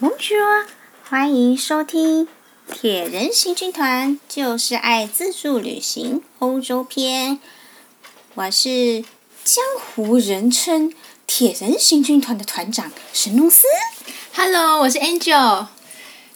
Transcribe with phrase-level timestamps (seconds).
[0.00, 0.64] Bonjour，
[1.02, 2.28] 欢迎收听
[2.72, 7.40] 铁人行军团，就是爱自助旅行欧洲篇。
[8.34, 9.02] 我是
[9.42, 10.94] 江湖人称
[11.26, 13.66] 铁人行军团的团长神农司。
[14.34, 15.66] Hello，我是 Angel。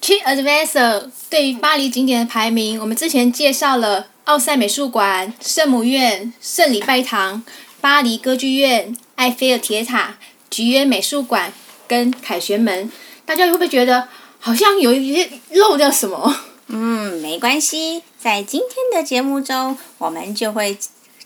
[0.00, 7.44] TripAdvisor 对于巴黎景点的排名，我们之前介绍了奥赛美术馆、圣母院、圣礼拜堂、
[7.80, 10.18] 巴黎歌剧院、埃菲尔铁塔、
[10.50, 11.52] 菊园美术馆
[11.86, 12.90] 跟凯旋门。
[13.24, 14.08] 大家会不会觉得
[14.38, 16.34] 好像有一些漏掉什么？
[16.66, 20.78] 嗯，没关系，在今天的节目中，我们就会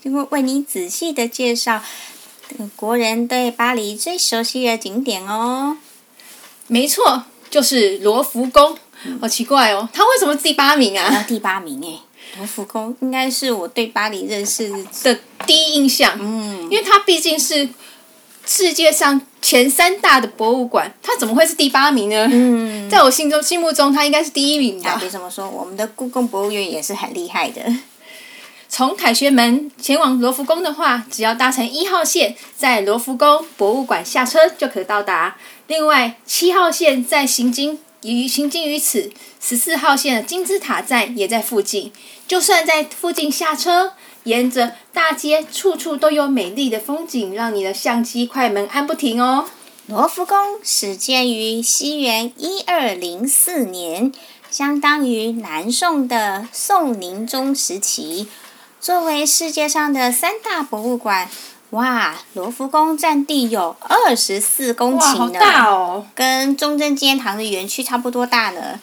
[0.03, 1.81] 就会为你仔细的介绍
[2.75, 5.77] 国人对巴黎最熟悉的景点哦。
[6.67, 8.77] 没错，就是罗浮宫。
[9.21, 11.23] 好奇怪哦，它为什么第八名啊？
[11.27, 11.99] 第八名哎，
[12.37, 14.69] 罗浮宫应该是我对巴黎认识
[15.03, 16.17] 的第一印象。
[16.19, 17.69] 嗯，因为它毕竟是
[18.47, 22.27] 世界上前三大的博物馆，它怎么会是第八名呢？
[22.31, 24.95] 嗯，在我心中、心目中，它应该是第一名吧。
[24.97, 27.61] 别这么说，我们的故宫博物院也是很厉害的。
[28.69, 35.35] 从凯旋门前往罗浮宫的话，只要搭乘一号线，在罗浮宫博物馆下车就可到达。
[35.67, 41.91] 另外，七号线在行经于行经于此，十四号线的金字塔站也在附近。
[42.27, 49.45] 就算在附近下车，沿着大街，处处都有美丽的风景，让你的相机快门按不停哦。
[49.87, 54.11] 罗浮宫始建于西元一二零四年，
[54.51, 58.27] 相当于南宋的宋宁宗时期，
[58.81, 61.29] 作为世界上的三大博物馆。
[61.71, 68.79] 哇，罗浮宫占地有二十四公顷呢，大哦，跟中正纪念堂的园区差不多大呢。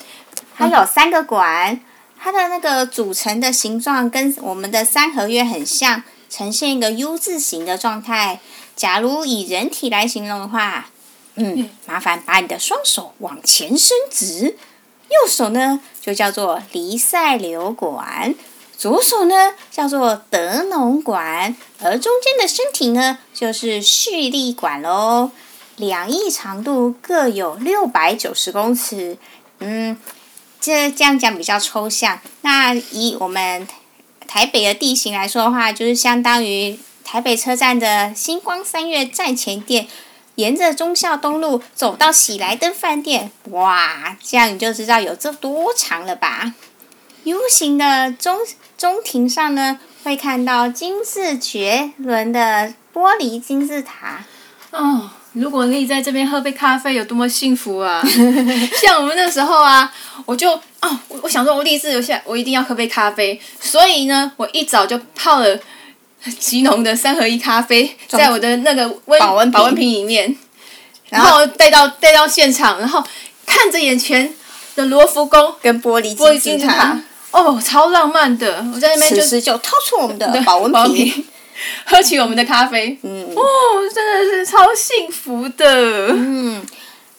[0.54, 1.80] 它有三个馆，
[2.20, 8.40] 它的那个组成的形状跟我们的三合院很像，呈现一个 U 字形的状态。
[8.76, 10.90] 假如以人体来形容的话，
[11.36, 14.56] 嗯，麻烦把你的双手往前伸直，
[15.08, 18.34] 右手呢就叫做黎塞留馆。
[18.76, 25.30] 左手呢叫做德农馆，而中间的身体呢就是蓄力馆喽。
[25.76, 29.16] 两翼长度各有六百九十公尺。
[29.58, 29.98] 嗯，
[30.60, 32.20] 这这样讲比较抽象。
[32.42, 33.66] 那以我们
[34.28, 39.88] 台北的地形来说的话，就是相当于台北车站的星光三月站前店，
[40.36, 43.32] 沿着忠孝东路走到喜来登饭店。
[43.50, 46.54] 哇，这样你就知道有这多长了吧
[47.24, 48.38] ？U 型的中。
[48.76, 54.24] 中庭上呢，会看到金字绝伦的玻璃金字塔。
[54.72, 58.02] 哦，如果可以在这边喝杯咖啡，有多么幸福啊！
[58.82, 59.90] 像我们那时候啊，
[60.26, 60.50] 我就
[60.82, 63.40] 哦，我想说，我立志留下，我一定要喝杯咖啡。
[63.60, 65.58] 所以呢，我一早就泡了
[66.38, 70.36] 极浓的三合一咖啡，在我的那个温保温保温瓶里面，
[71.10, 73.02] 然后带到带到现场，然后
[73.46, 74.34] 看着眼前
[74.74, 77.00] 的罗浮宫跟玻璃金字塔。
[77.34, 78.64] 哦，超浪漫的！
[78.72, 81.24] 我在那边就此就掏出我们的 保温瓶，瓶，
[81.84, 82.96] 喝起我们的咖啡。
[83.02, 83.42] 嗯，哦，
[83.92, 86.10] 真的是超幸福的。
[86.12, 86.64] 嗯，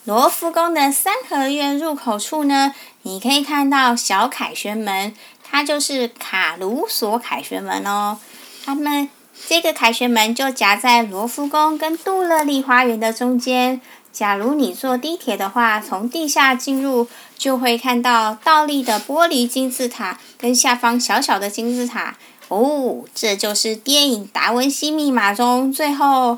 [0.05, 8.17] 罗浮宫的三合院入口处呢，你可以看到小凯旋门，它就是卡鲁索凯旋门哦。
[8.63, 9.09] 他们
[9.49, 13.81] 这个凯旋门就夹在罗浮宫跟杜乐丽花园的中间。
[14.13, 22.15] 假如你坐地铁的话，从地下进入，就会看到倒立的玻璃金字塔跟下方小小的金字塔。
[22.47, 26.37] 哦，这就是电影《达文西密码》中最后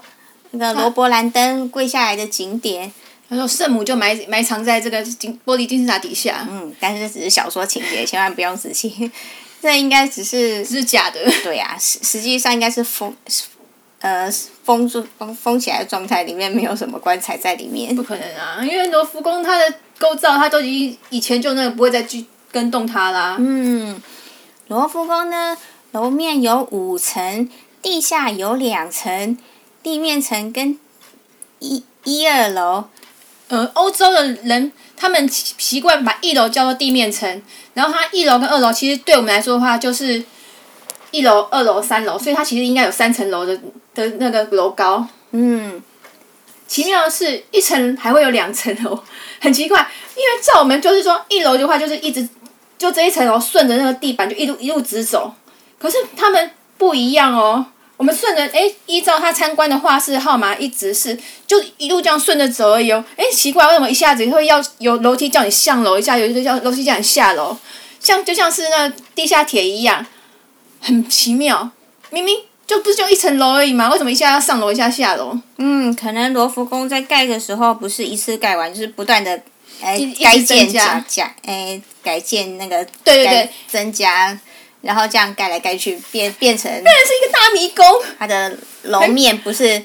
[0.52, 2.92] 那个罗伯·兰登跪下来的景点。
[3.30, 6.48] 他说圣母就埋埋藏在这个金玻璃金字塔底下。
[6.50, 9.12] 嗯，但是这只是小说情节，千万不用仔细。
[9.62, 11.20] 这应该只是是假的。
[11.44, 13.16] 对呀、啊，实实际上应该是封。
[14.00, 14.32] 呃，
[14.64, 17.96] 封住封封起来的状态，里面没有什么棺材在里面。
[17.96, 23.36] 不可能啊，因为罗浮宫它的构造，它都已经以前就那个不会再去跟动它啦。
[23.40, 24.02] 嗯，
[24.68, 25.58] 罗浮宫呢，
[25.92, 27.50] 楼面有五层，
[27.82, 29.38] 地下有两层，
[29.82, 30.80] 地面层跟
[31.60, 32.86] 一一二楼。
[33.50, 37.42] 呃，欧洲的人他们习惯把一楼叫做地面层，
[37.74, 40.24] 然后它一楼跟二楼其实对我们来说的话就是
[41.12, 43.60] 一楼、二楼、三楼，所以它其实应该有三层楼的。
[43.98, 45.82] 的那个楼高，嗯，
[46.68, 49.04] 奇妙的是，一层还会有两层楼，
[49.40, 49.80] 很奇怪。
[50.16, 52.28] 因为照我们就是说，一楼的话就是一直
[52.78, 55.34] 就这一层楼顺着那个地板就一路一路直走，
[55.78, 57.66] 可是他们不一样哦。
[57.98, 61.18] 我们顺着哎，依照他参观的画室号码一直是
[61.48, 63.04] 就一路这样顺着走而已哦。
[63.16, 67.58] 哎，奇怪，为什么一下子会要有楼梯叫你上楼，一下有一个叫楼梯叫你下楼，
[68.00, 70.06] 像就像是那地下铁一样，
[70.80, 71.72] 很奇妙，
[72.12, 72.42] 明明。
[72.68, 73.90] 就不是就一层楼而已嘛？
[73.90, 75.40] 为什么一下要上楼，一下下楼？
[75.58, 79.42] 嗯，可能罗浮宫在盖的时候不是一次盖完，就是不断的
[79.82, 84.38] 哎改，建增加加加，哎，改建那个对对对增加，
[84.82, 87.86] 然后这样盖来盖去，变变成变成是一个大迷宫，
[88.20, 89.82] 它的楼面不是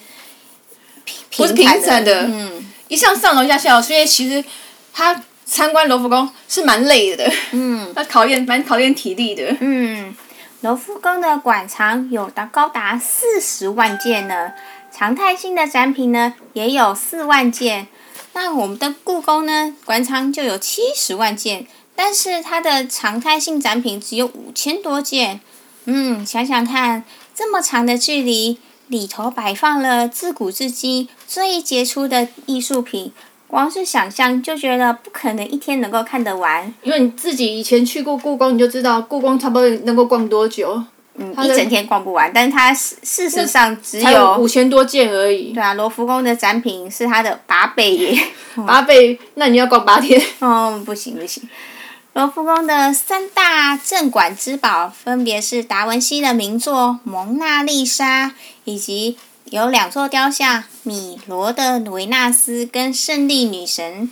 [1.37, 4.45] 不是平平整的嗯一上上楼一下下楼，所以其实
[4.93, 9.57] 他参观罗浮宫是蛮累的，嗯 那考验蛮考验体力的。
[9.61, 10.15] 嗯，
[10.63, 14.53] 罗浮宫的馆藏有达高达四十万件呢，
[14.93, 17.89] 常态性的展品呢也有四万件。
[18.35, 21.67] 那我们的故宫呢，馆藏就有七十万件，
[21.97, 25.41] 但是它的常态性展品只有五千多件。
[25.87, 27.03] 嗯，想想看，
[27.35, 33.13] 这么长的距离，里头摆放了自古至今最杰出的艺术品，
[33.53, 36.73] 光是想象就觉得不可能一天能够看得完。
[36.83, 40.83] 因为你自己以前去过故宫，你就知道故宫差不多能够逛多久，
[41.17, 45.53] 嗯，一整天逛不完，但是它事事实上只有五千多件而已。
[45.53, 48.19] 对啊，罗浮宫的展品是它的八倍耶。
[48.67, 50.19] 八倍，那你要逛八天。
[50.41, 51.47] 哦，不行不行。
[52.15, 58.29] 罗浮宫的三大镇馆之宝分别是达文西的名作《蒙娜丽莎》，
[58.65, 59.19] 以及
[59.53, 64.11] 有两座雕像：米罗的维纳斯跟胜利女神。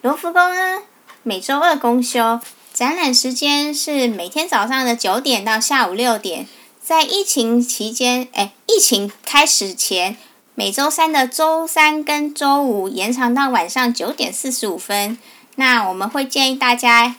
[0.00, 0.82] 罗浮宫呢，
[1.22, 2.40] 每周二公休，
[2.74, 6.48] 展览时间是每天早上的九点到下午六点。
[6.82, 10.16] 在疫情期间，哎，疫情开始前，
[10.56, 15.16] 每周三的周三跟周五延长到晚上九点四十五分。
[15.54, 17.14] 那我们会建议大家，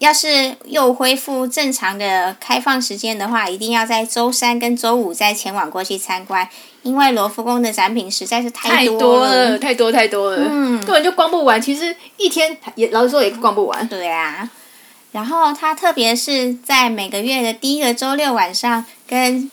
[0.00, 6.48] 要是又恢复正常的开放时间的话，一定要在周三跟周五再前往过去参观，
[6.82, 11.60] 因为罗浮宫的展品实在是太太多多了，太多太多了，嗯根本就逛不完。
[11.60, 13.86] 其实一天也老实说也逛不完。
[13.88, 14.48] 对啊，
[15.12, 19.50] 然后它特别是在每个月的第一个周六晚上跟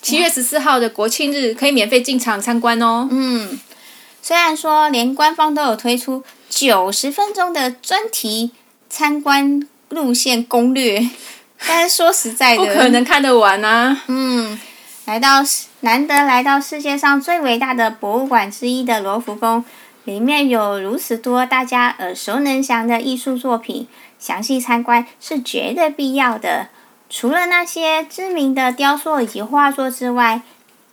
[0.00, 3.06] 七月十四号的国庆日可以免费进场参观哦。
[3.10, 3.60] 嗯，
[4.22, 8.52] 虽然说连官方都有推出九十分钟的专题
[8.88, 11.08] 参观路线攻略，
[11.66, 14.02] 但是说实在的，不可能看得完啊！
[14.06, 14.58] 嗯，
[15.04, 15.44] 来到
[15.80, 19.64] 难得来到世界上最伟大的博物馆之一的罗浮宫，
[20.04, 23.88] 里面有如此多大家耳熟能详的艺术作品，
[24.18, 26.68] 详细参观是绝对必要的。
[27.08, 30.42] 除了那些知名的雕塑以及画作之外，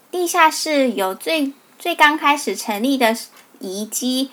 [0.10, 3.16] 地下室有最最刚开始成立的
[3.60, 4.32] 遗迹，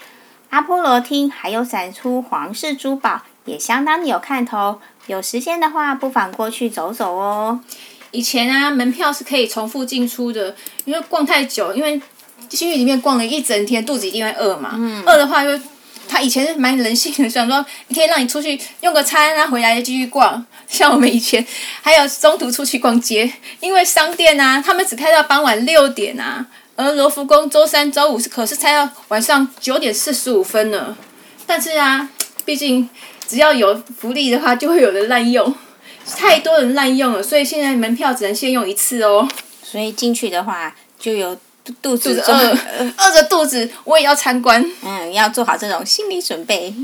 [0.49, 4.81] 阿波罗厅还有展出皇室珠宝，也相当有看头。
[5.07, 7.61] 有时间的话，不妨过去走走哦。
[8.11, 10.55] 以前啊，门票是可以重复进出的，
[10.85, 12.01] 因为逛太久，因为
[12.49, 14.71] 进去里面逛了一整天，肚子一定会饿嘛。
[15.05, 15.65] 饿、嗯、的话就，就
[16.09, 20.45] 他以前是蛮人性的，想说你可以让你出去用个餐啊，回来继续逛。
[20.69, 21.45] 像我们以前
[21.83, 23.31] 还有中途出去逛街，
[23.61, 30.97] 因为商店啊，他们只开到傍晚六点啊，而罗浮宫周三、周五是可是开到晚上九点四十五分呢。
[31.47, 32.09] 但是啊，
[32.45, 32.89] 毕竟
[33.27, 35.55] 只要有福利的话，就会有人滥用，
[36.17, 39.29] 太多人滥用了，所以现在门票只能限用一次哦。
[39.63, 41.37] 所以进去的话，就有
[41.83, 42.59] 肚子饿，
[42.99, 44.65] 饿着肚子我也要参观。
[44.83, 46.75] 嗯，要做好这种心理准备。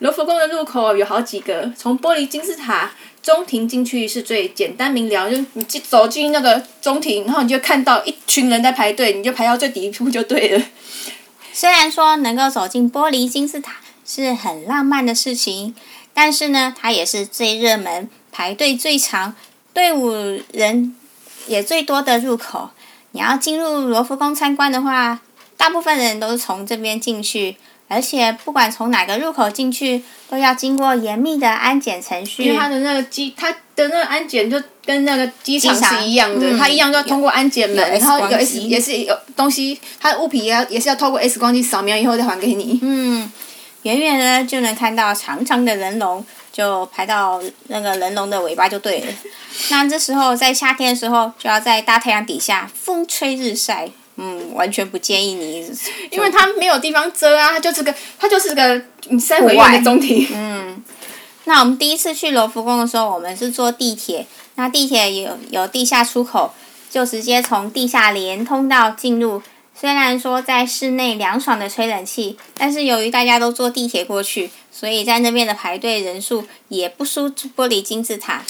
[0.00, 2.90] 罗浮宫的入口有好几个，从玻璃金字塔
[3.22, 10.62] 中庭进去是最简单明了，就你走进那个中庭，然后你就看到一群人在排队，你就排到最底部就对了。
[11.54, 13.76] 虽然说能够走进玻璃金字塔
[14.06, 15.74] 是很浪漫的事情，
[16.12, 19.34] 但是呢，它也是最热门、排队最长、
[19.72, 20.10] 队伍
[20.52, 20.96] 人
[21.46, 22.70] 也最多的入口。
[23.12, 25.20] 你要进入罗浮宫参观的话，
[25.56, 27.56] 大部分人都是从这边进去。
[27.88, 32.44] 而且不管从哪个入口进去，都要经过严密的安检程序。
[32.44, 42.78] 因为它的那个机，它的那个安检就跟那个机场是一样的，嗯、它一样都要通过安检门，然后有 S 也是有东西，它的物品也要也是要透过 X 光机扫描以后再还给你。
[42.80, 43.30] 嗯，
[43.82, 49.06] 远远的就能看到长长的人龙，就排到那个人龙的尾巴就对了。
[49.70, 53.90] 那这时候在夏天的时候，就要在大太阳底下风吹日晒。
[54.16, 55.66] 嗯，完全不建议你，
[56.10, 60.28] 因为它没有地方遮啊，它就是个，它就是个你三合院的中庭。
[60.34, 60.84] 嗯，
[61.44, 66.52] 那我们第一次去罗浮宫的时候，我们是坐地铁，那地铁有有地下出口，
[66.90, 69.42] 就直接从地下连通道进入。
[69.82, 78.44] 虽然说在室内凉爽的吹冷气，但是由于大家都坐地铁过去，所以在那边的排队人数也不输玻璃金字塔。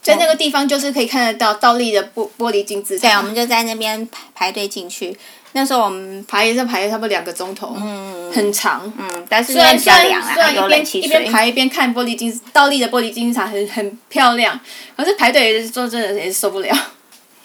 [0.00, 3.06] 在那个地方就是可以看得到倒立的玻玻璃金字塔。
[3.06, 5.14] 对，我们就在那边排排队进去。
[5.52, 14.58] 那时候我们排也是排了差不多两个钟头，嗯，很长，嗯，但是虽然比较凉啊，有冷气一边排一边看玻璃金倒立的玻璃金字塔，很很漂亮。
[14.96, 16.74] 可是排队说真的也是受不了。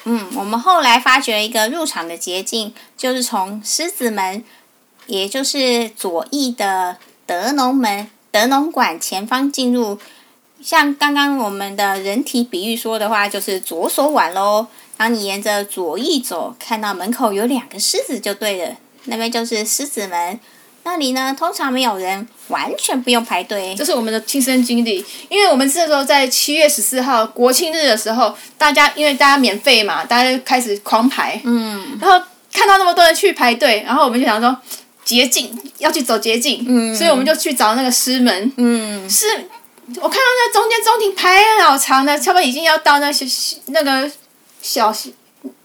[0.05, 4.43] 嗯，我们后来发掘一个入场的捷径，就是从狮子门，
[5.07, 9.97] 也就是左翼的德农门、德农馆前方进入。
[10.61, 14.67] 像刚刚我们的人体比喻说的话，就是左手腕喽。
[14.95, 20.39] 当你沿着左翼走，看到门口有两个狮子就对了，那边就是狮子门。
[20.83, 23.73] 那里呢，通常没有人，完全不用排队。
[23.77, 31.39] 这是我们的亲身经历，因为我们这时候在七月十四号国庆日的时候，大家因为大家免费嘛，大家就开始狂排。
[31.43, 31.97] 嗯。
[32.01, 34.55] 然后看到那么多人去排队，然后我们就想说
[35.03, 36.95] 捷径要去走捷径，嗯。
[36.95, 39.09] 所以我们就去找那个师门，嗯。
[39.09, 39.27] 是，
[39.95, 43.25] 我看到那中间中庭排老长的，差不多已经要到那些
[43.67, 44.11] 那个。
[44.65, 44.95] 小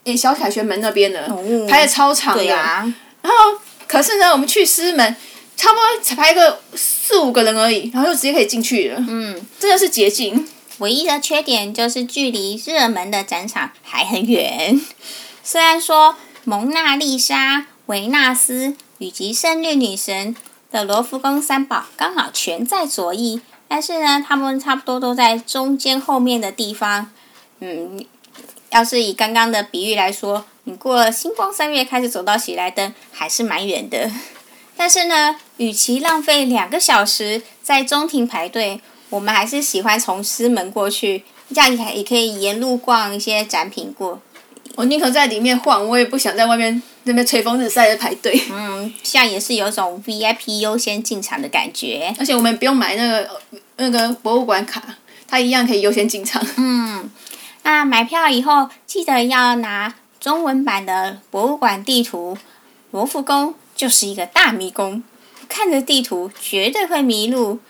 [0.03, 2.83] 诶，小凯旋门那边了、哦、排的超长的，啊、
[3.23, 3.57] 然后
[3.88, 5.16] 可是呢，我们去师门，
[5.57, 9.04] 差不多才排个四五个人而已，然后就直接可以进去了。
[9.09, 10.47] 嗯，真的是捷径。
[10.78, 14.80] 唯一的缺点就是距离热门的展场还很远。
[15.42, 16.14] 虽然说
[16.45, 20.37] 蒙娜丽莎、维纳斯以及胜利女神
[20.71, 27.11] 的罗浮宫三宝刚好全在左翼，但是呢，他们差不多都在中间后面的地方。
[27.61, 28.04] 嗯。
[28.71, 34.11] 要是以刚刚的比喻来说，你过了星光三月开始走到喜来登，还是蛮远的。
[34.77, 44.21] 但是呢，与其浪费两个小时在中庭排队，我们还是喜欢从师门过去，这样也也可以沿路逛一些展品过。
[44.75, 48.39] 我宁可在里面晃，我也不想在外面那边吹风日晒的排队。
[48.53, 52.15] 嗯，这样也是有种 VIP 优先进场的感觉。
[52.19, 53.41] 而且我们不用买那个
[53.77, 54.83] 那个博物馆卡，
[55.27, 56.47] 它一样可以优先进场。
[56.59, 57.11] 嗯。
[57.63, 62.37] 那买票以后，记得要拿中文版的博物馆地图。
[62.91, 65.03] 罗浮宫就是一个大迷宫，
[65.49, 67.61] 看着地图绝对会迷路。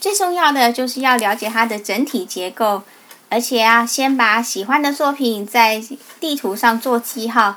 [0.00, 2.82] 最重要的就是要了解它的整体结构，
[3.28, 5.82] 而且要先把喜欢的作品在
[6.20, 7.56] 地图上做记号，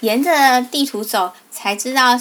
[0.00, 2.20] 沿着地图走，才知道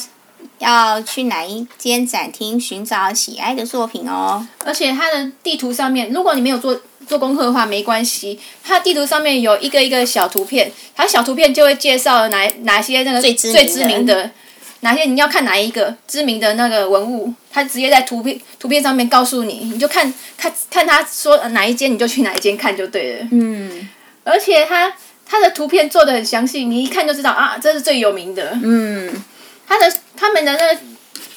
[0.60, 4.48] 要去哪一间展厅寻找喜爱的作品哦。
[4.64, 6.80] 而且它的地图上面，如果你没有做。
[7.08, 14.32] 做功课的话没关系，它地图上面有一个一个小图片，它小图片就会介绍哪哪些那个最知最知名的，
[14.82, 23.28] 哪些你要看哪一个知名的那个文物，它直接在图片图片上面告诉你，你就看看看他说哪一间你就去哪一间看就对了。
[23.32, 23.90] 嗯，
[24.24, 24.94] 而且它
[25.26, 28.58] 它的图片做的很详细，你一看就知道啊，这是最有名的。
[28.62, 29.14] 嗯，
[29.68, 30.80] 它的他们的那个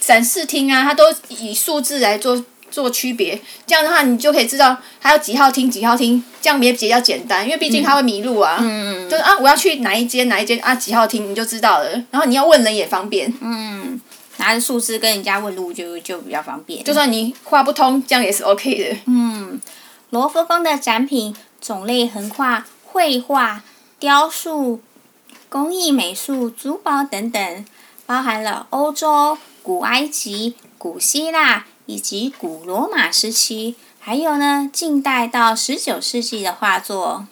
[0.01, 2.45] 展示厅啊，它都以数字来做。
[2.71, 8.59] 做区别，这样的话你就可以知道还有几号厅几号厅，这样也比较简单，因为毕竟他会迷路啊。
[8.61, 13.33] 嗯，就是啊，我要去哪一间哪一间啊几号厅你就知道了，然后你要问人也方便。
[13.41, 14.01] 嗯，
[14.37, 16.85] 拿着数字跟人家问路就就比较方便。
[16.85, 18.97] 就算你话不通，这样也是 OK 的。
[19.07, 19.61] 嗯，
[20.11, 23.63] 罗浮宫的展品种类横跨绘画、
[23.99, 24.81] 雕塑、
[25.49, 27.65] 工艺美术、珠宝等等，
[28.05, 31.65] 包含了欧洲、古埃及、古希腊。
[31.87, 37.27] 以及古罗马时期，还有呢，近代到十九世纪的画作。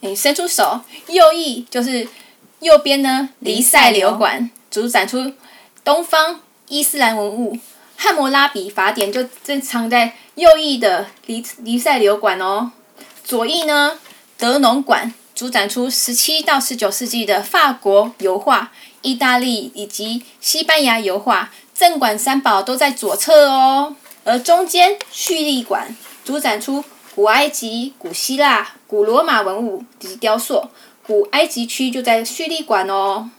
[0.00, 2.08] 你伸出手，右翼就是
[2.60, 5.32] 右边呢，黎塞留馆主展出
[5.82, 7.54] 东方伊斯兰文物，
[7.96, 12.70] 《汉谟拉比法典》就珍藏在右翼的黎黎塞留馆哦。
[13.24, 13.98] 左翼呢，
[14.36, 18.72] 德农馆主展出十七到十九世纪的法国油画、
[19.02, 21.50] 意大利以及西班牙油画。
[21.78, 23.94] 镇馆三宝都在左侧哦，
[24.24, 26.82] 而中间叙利馆主展出
[27.14, 30.70] 古埃及、古希腊、古罗马文物以及雕塑，
[31.06, 33.30] 古埃及区就在叙利馆哦。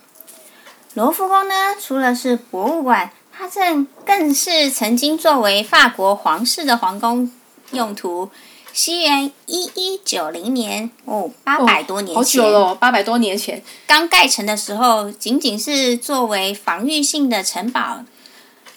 [0.94, 7.30] 罗浮宫呢，除了是博物馆，它正更是曾经作为法国皇室的皇宫
[7.72, 8.30] 用途。
[8.72, 18.06] 西元一一九零年哦，八百多年前，哦、好久了，八百多年前刚盖成的时候，仅仅是作为防御性的城堡。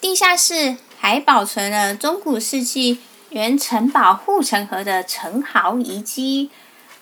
[0.03, 2.99] 地下室还保存了中古世纪
[3.31, 6.51] 原城堡护城河的城壕遗迹。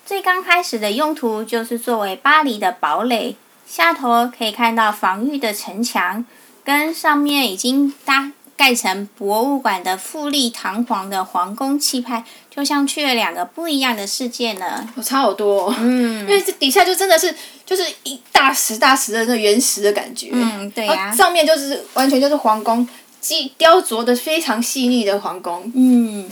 [0.04, 6.26] 最刚开始的用途就是作为巴黎的堡垒，下头可以看到防御的城墙，
[6.62, 14.86] 跟上面已经搭盖成博物馆的富丽堂皇的皇宫气派，就像去了两个不一样的世界呢。
[15.02, 22.86] 差好多，嗯，因为这底下就真的是就是一大石大石的那原石的感觉，嗯，对呀、啊，上面就是完全就是皇宫，
[23.22, 25.72] 雕雕琢的非常细腻的皇宫。
[25.74, 26.30] 嗯，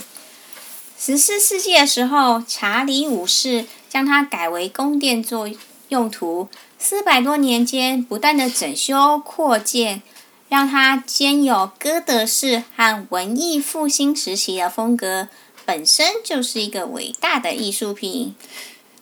[0.99, 5.49] 十四世纪的时候，查理五世将它改为宫殿作
[5.87, 10.03] 用途，四百多年间不断的整修扩建。
[10.49, 15.27] 让它兼有哥德式和文艺复兴时期的风格，
[15.63, 18.35] 本身就是一个伟大的艺术品。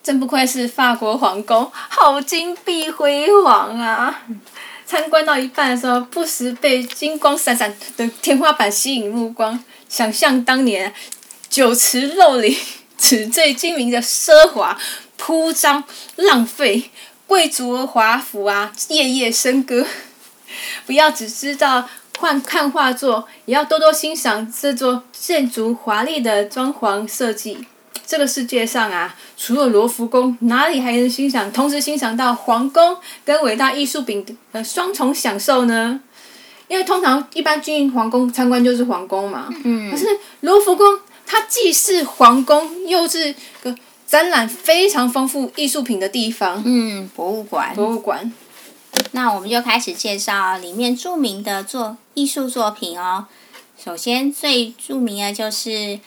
[0.03, 4.23] 真不愧是法国皇宫，好金碧辉煌啊！
[4.85, 10.93] 参观到一半的时候，不时被金光闪闪的天花板吸引目光，想象当年
[11.49, 12.55] 酒池肉林、
[12.97, 14.77] 纸醉金迷的奢华、
[15.17, 15.83] 铺张、
[16.15, 16.89] 浪费，
[17.25, 19.85] 贵族华服啊，夜夜笙歌。
[20.87, 27.67] 不要只知道看看画作，也要多多欣赏这座建筑华丽的装潢设计。
[28.05, 35.99] 这个世界上啊，除了罗浮宫，哪里还能欣赏，同时欣赏到皇宫跟伟大艺术品的双重享受呢？
[36.69, 40.05] 因为通常一般进皇宫参观就是皇宫嘛，嗯，可是
[40.39, 43.75] 罗浮宫它既是皇宫，又是个
[44.05, 48.31] 展览非常丰富艺术品的地方，嗯，博物馆，博物馆。
[49.11, 53.27] 那我们就开始介绍里面著名的作艺术作品哦。
[53.77, 55.99] 首先最著名的就是。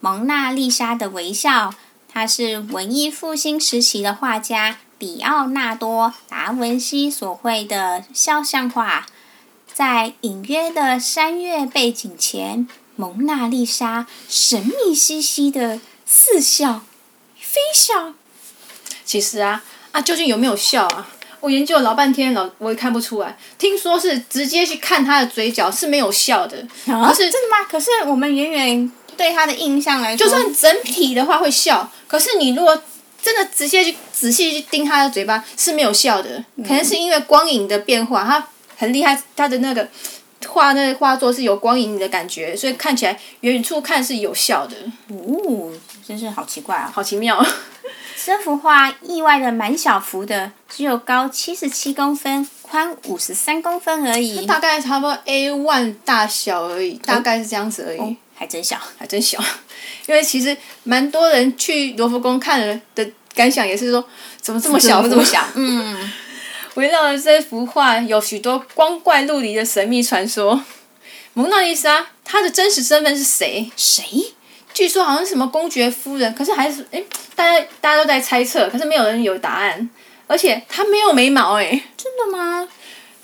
[0.00, 1.72] 蒙娜丽莎的微笑，
[2.08, 9.06] 她是文艺复兴时期的画家比奥纳多·达文西所绘的肖像画。
[9.72, 12.66] 在隐约的山岳背景前，
[12.96, 16.82] 蒙娜丽莎神秘兮兮的似笑
[17.38, 18.14] 非笑。
[19.04, 21.08] 其实啊啊，究竟有没有笑啊？
[21.42, 23.36] 我研究了老半天老，我也看不出来。
[23.58, 26.56] 听说是直接去看他的嘴角是没有笑的。
[26.86, 27.66] 啊，可是真的吗？
[27.70, 28.92] 可是我们远远。
[29.14, 32.82] 对他的印象来说，就算整体的话会笑，可是你如果
[33.22, 39.86] 真的直接去仔细去盯他的嘴巴是没有笑的，嗯、可能是因为光影的变化，他很厉害，他的那个
[40.48, 44.74] 画那个画作是有光影的感觉，所以看起来远处看是有笑的。
[45.08, 45.70] 哦，
[46.08, 47.44] 真是好奇怪啊，好奇妙。
[48.24, 57.98] 这幅画意外的蛮小幅的，只有高七十七公分，宽五十三公分而已，大概差不多 A one 大小而已，大概是这样子而已。
[57.98, 59.38] 哦还真小，还真小，
[60.06, 64.04] 因为其实蛮多人去罗浮宫看了的感想也是说，
[64.40, 65.46] 怎么这么小，怎么这么小？
[65.54, 66.12] 嗯，
[66.74, 70.60] 围绕着这幅画有许多光怪陆离的神秘传说。
[71.34, 73.70] 蒙娜丽莎她的真实身份是谁？
[73.76, 74.34] 谁？
[74.74, 77.02] 据说好像是什么公爵夫人，可是还是哎，
[77.34, 79.88] 大家大家都在猜测，可是没有人有答案。
[80.26, 82.66] 而且她没有眉毛，诶，真的吗？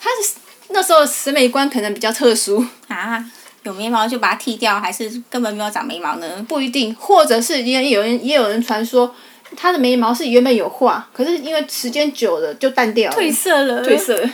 [0.00, 0.34] 她是
[0.68, 3.24] 那时候审美观可能比较特殊啊。
[3.64, 6.44] 有眉毛就把它剃掉，还是根本没有长眉毛呢？
[6.48, 9.14] 不一定，或者是也有人也有人传说，
[9.56, 13.84] 他的眉毛是原本有画，可是因为时间久了就淡掉了，褪色了。
[13.84, 14.30] 褪色了，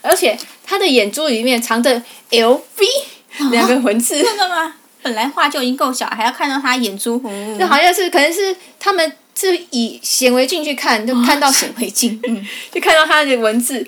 [0.00, 2.00] 而且他的眼珠里面藏着
[2.30, 2.60] LV
[3.50, 4.22] 两个文字。
[4.22, 4.74] 真的吗？
[5.02, 7.20] 本来画就已经够小，还要看到他眼珠。
[7.24, 13.86] 嗯，就好像是可能是他们是以显微镜去看，就看到显微镜， 嗯，就看到他的文字。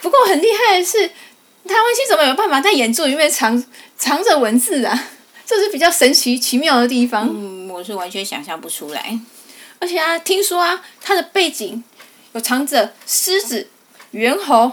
[0.00, 1.10] 不过很厉害的是。
[1.64, 3.64] 达文西怎么有办法在眼珠里面藏
[3.96, 5.08] 藏着文字啊？
[5.46, 7.30] 这是比较神奇奇妙的地方。
[7.32, 9.16] 嗯，我是完全想象不出来。
[9.78, 11.84] 而且啊，听说啊，它的背景
[12.32, 13.68] 有藏着狮子、
[14.10, 14.72] 猿猴、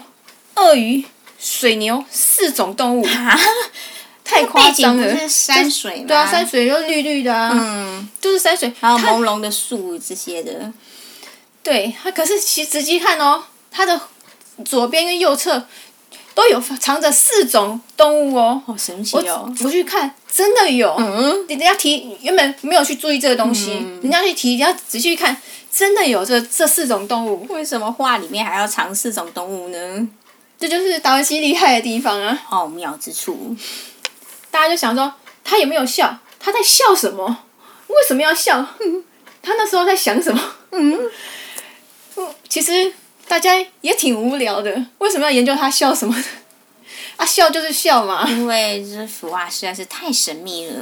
[0.56, 1.06] 鳄鱼、
[1.40, 3.06] 水牛四种动物。
[3.06, 3.40] 啊、
[4.30, 5.18] 太夸张了！
[5.18, 6.06] 是山水吗？
[6.08, 7.52] 对啊，山水又绿绿的啊。
[7.54, 8.10] 嗯。
[8.22, 10.72] 就是山水，还有朦胧的树这些的。
[11.64, 14.00] 对，它可是其实仔细看哦，它的
[14.64, 15.66] 左边跟右侧。
[16.36, 19.54] 都有藏着四种动物哦，好神奇哦！
[19.62, 20.96] 我去看，真的有。
[20.98, 25.36] 嗯，人家提原本没有去注意这个东西，嗯、人家去提，人家仔细看，
[25.70, 27.46] 真的有这这四种动物。
[27.50, 30.08] 为什么画里面还要藏四种动物呢？
[30.58, 32.40] 这就是达文西厉害的地方啊！
[32.52, 33.58] 奥妙之处。
[34.52, 36.20] 大家就想说，他有没有笑？
[36.40, 37.46] 他在笑什么？
[37.88, 38.66] 为什么要笑？
[38.80, 39.04] 嗯、
[39.42, 40.56] 他那时候在想什么？
[40.72, 41.10] 嗯，
[42.48, 42.94] 其实。
[43.30, 46.24] 大家也挺无聊的，为什么要研究他笑什么？
[47.16, 48.28] 啊，笑就是笑嘛。
[48.28, 50.74] 因为这幅画实在是太神秘了。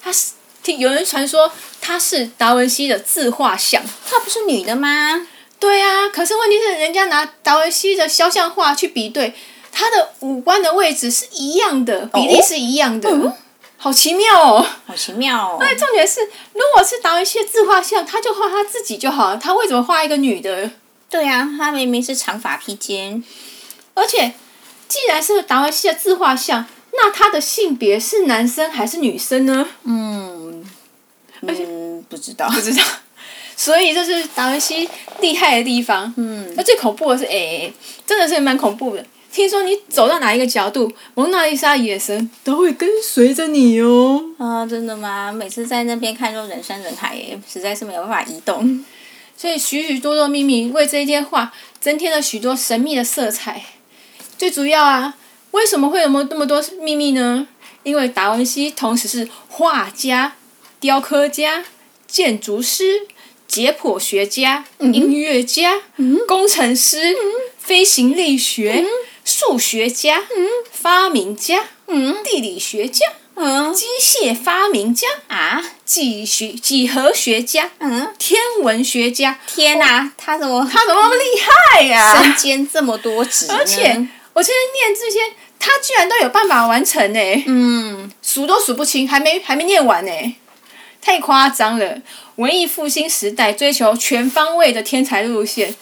[0.00, 3.82] 他是听有人传说他是达文西的自画像。
[4.08, 5.26] 他不是女的吗？
[5.58, 9.34] 对啊，可是问题是人家拿达文西的肖像画去比对，
[9.78, 13.36] 他的五官的位置是一样的，比例是一样的，
[13.76, 14.66] 好奇妙哦！
[14.86, 15.58] 好奇妙哦！
[15.60, 16.22] 那重点是，
[16.54, 20.70] 如果是达文西的自画像，他就画他自己就好了，他为什么画一个女的？
[21.10, 23.22] 对呀、啊，他明明是长发披肩，
[23.92, 24.32] 而且
[24.88, 29.68] 既然是达文西的自画像，那他的性别是男生还是女生呢？
[29.84, 30.64] 嗯，
[31.46, 32.82] 而且嗯，不知道，不知道。
[33.54, 34.88] 所以这是达文西
[35.20, 36.12] 厉害的地方。
[36.16, 37.70] 嗯，那最恐怖的是，哎，
[38.06, 39.04] 真的是蛮恐怖的。
[39.36, 44.30] 听说你走到哪一个角度，蒙娜丽莎眼神都会跟随着你哦。
[44.38, 45.30] 啊，真的吗？
[45.30, 48.82] 每次在那边看，都人山人海，哎，实在是没有办法移动。
[49.36, 53.62] 所以许许多多秘密为这一件画增添了许多神秘的色彩。
[54.38, 55.14] 最主要啊，
[55.50, 57.46] 为什么会有么那么多秘密呢？
[57.82, 60.36] 因为达文西同时是画家、
[60.80, 61.62] 雕刻家、
[62.06, 63.02] 建筑师、
[63.46, 65.82] 解剖学家、音乐家、
[66.26, 67.14] 工程师、
[67.58, 68.86] 飞行力学、嗯、
[69.26, 79.40] 数学家、嗯、发明家、嗯、地理学家、嗯、机械发明家啊、几学几何学家、嗯、天文学家。
[79.48, 82.22] 天哪、啊，他怎么他怎么那么厉害呀、啊？
[82.22, 87.44] 身兼这么多职，而且我现在念这些，他居然都有办法完成呢。
[87.48, 90.36] 嗯，数都数不清，还没还没念完呢，
[91.02, 92.00] 太夸张了。
[92.36, 95.74] 文艺复兴时代追求全方位的天才路线。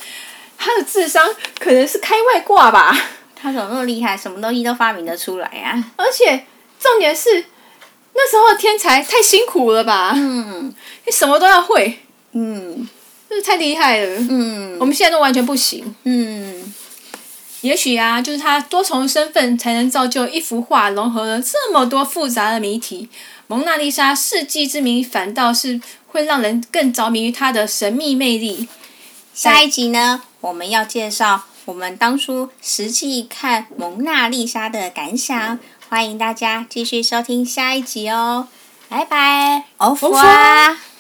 [0.57, 1.29] 他的智商
[1.59, 2.97] 可能是开外挂吧？
[3.45, 5.93] 他怎么那么厉害，什么东西都发明得出来呀、啊？
[5.97, 6.47] 而且
[6.81, 7.45] 重点是，
[8.15, 10.15] 那时候的天才太辛苦了吧？
[10.17, 11.99] 嗯，你什么都要会，
[12.33, 12.89] 嗯，
[13.29, 14.17] 就是太厉害了。
[14.31, 15.95] 嗯，我们现在都完全不行。
[16.05, 16.73] 嗯，
[17.61, 23.11] 也许啊，就是他多重身份才能造就一幅画，融合了这么多复杂的谜题。
[23.47, 28.69] 蒙娜丽莎世纪之谜，反倒是会让人更着迷于她的神秘魅力。
[29.35, 38.49] 下一集呢，我们要介绍我们当初实际看蒙娜丽莎的感想，欢迎大家继续收听下一集哦，
[38.89, 40.94] 拜拜，欧福啊。